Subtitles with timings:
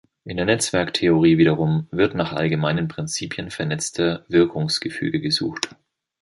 [0.23, 5.75] In der Netzwerktheorie wiederum wird nach allgemeinen Prinzipien vernetzter Wirkungsgefüge gesucht.